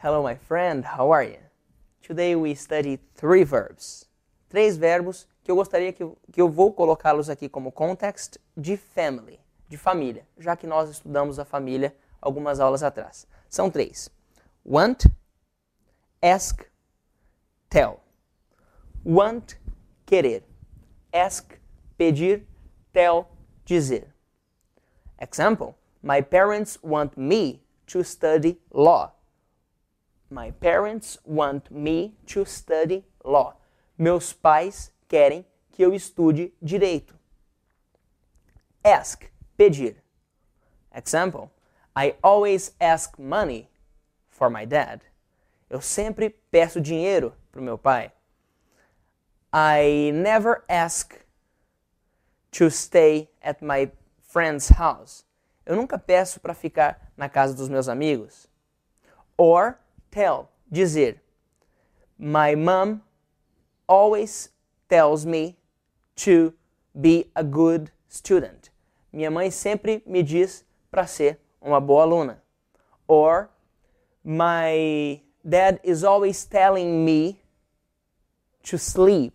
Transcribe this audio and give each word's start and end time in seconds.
Hello, 0.00 0.22
my 0.22 0.36
friend. 0.36 0.84
How 0.84 1.10
are 1.10 1.24
you? 1.24 1.40
Today 2.02 2.36
we 2.36 2.54
study 2.54 3.00
three 3.16 3.42
verbs. 3.42 4.06
Três 4.48 4.76
verbos 4.76 5.26
que 5.42 5.50
eu 5.50 5.56
gostaria 5.56 5.92
que, 5.92 6.08
que 6.30 6.40
eu 6.40 6.48
vou 6.48 6.72
colocá-los 6.72 7.28
aqui 7.28 7.48
como 7.48 7.72
context 7.72 8.38
de 8.56 8.76
family, 8.76 9.40
de 9.68 9.76
família, 9.76 10.24
já 10.38 10.54
que 10.54 10.68
nós 10.68 10.88
estudamos 10.88 11.40
a 11.40 11.44
família 11.44 11.92
algumas 12.22 12.60
aulas 12.60 12.84
atrás. 12.84 13.26
São 13.50 13.68
três: 13.68 14.08
want, 14.64 15.06
ask, 16.22 16.62
tell. 17.68 17.98
Want, 19.04 19.54
querer. 20.06 20.44
Ask, 21.12 21.58
pedir. 21.96 22.46
Tell, 22.92 23.26
dizer. 23.64 24.14
Example: 25.20 25.74
My 26.00 26.22
parents 26.22 26.78
want 26.84 27.16
me 27.16 27.60
to 27.88 28.04
study 28.04 28.60
law. 28.70 29.17
My 30.30 30.50
parents 30.50 31.18
want 31.24 31.70
me 31.70 32.14
to 32.26 32.44
study 32.44 33.04
law. 33.24 33.54
Meus 33.96 34.32
pais 34.32 34.92
querem 35.08 35.44
que 35.72 35.82
eu 35.82 35.94
estude 35.94 36.52
direito. 36.62 37.14
Ask, 38.84 39.30
pedir. 39.56 40.02
Example: 40.94 41.50
I 41.96 42.14
always 42.22 42.74
ask 42.80 43.18
money 43.18 43.68
for 44.28 44.50
my 44.50 44.66
dad. 44.66 45.00
Eu 45.70 45.80
sempre 45.80 46.30
peço 46.50 46.80
dinheiro 46.80 47.34
para 47.50 47.60
o 47.60 47.64
meu 47.64 47.78
pai. 47.78 48.12
I 49.52 50.12
never 50.12 50.62
ask 50.68 51.14
to 52.52 52.70
stay 52.70 53.30
at 53.42 53.62
my 53.62 53.90
friend's 54.20 54.68
house. 54.68 55.24
Eu 55.64 55.76
nunca 55.76 55.98
peço 55.98 56.40
para 56.40 56.54
ficar 56.54 57.12
na 57.16 57.28
casa 57.28 57.54
dos 57.54 57.68
meus 57.68 57.88
amigos. 57.88 58.46
Or 59.36 59.78
tell, 60.10 60.50
dizer. 60.70 61.20
My 62.18 62.54
mom 62.54 63.02
always 63.88 64.50
tells 64.88 65.24
me 65.24 65.56
to 66.16 66.52
be 67.00 67.30
a 67.36 67.44
good 67.44 67.90
student. 68.08 68.70
Minha 69.12 69.30
mãe 69.30 69.50
sempre 69.50 70.02
me 70.06 70.22
diz 70.22 70.64
para 70.90 71.06
ser 71.06 71.38
uma 71.60 71.80
boa 71.80 72.04
aluna. 72.04 72.38
Or 73.06 73.50
my 74.24 75.20
dad 75.48 75.80
is 75.82 76.04
always 76.04 76.44
telling 76.44 77.04
me 77.04 77.40
to 78.64 78.78
sleep. 78.78 79.34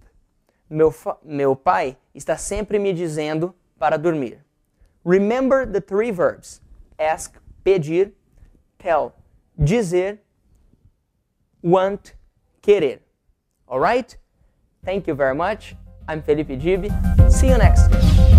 Meu, 0.70 0.94
meu 1.24 1.56
pai 1.56 1.98
está 2.16 2.38
sempre 2.38 2.80
me 2.80 2.94
dizendo 2.94 3.54
para 3.80 3.98
dormir. 3.98 4.44
Remember 5.04 5.66
the 5.66 5.82
three 5.82 6.12
verbs: 6.12 6.62
ask, 7.00 7.38
pedir, 7.64 8.12
tell, 8.78 9.14
dizer, 9.58 10.20
want, 11.64 12.14
querer. 12.62 13.00
Alright? 13.68 14.18
Thank 14.86 15.08
you 15.08 15.16
very 15.16 15.34
much. 15.34 15.76
I'm 16.08 16.22
Felipe 16.22 16.60
Gibi. 16.60 16.90
See 17.30 17.48
you 17.48 17.58
next. 17.58 18.33